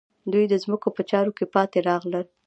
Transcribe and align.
دوی 0.31 0.45
د 0.49 0.53
ځمکو 0.63 0.89
په 0.97 1.01
چارو 1.09 1.31
کې 1.37 1.45
پاتې 1.55 1.79
راغلل. 1.89 2.25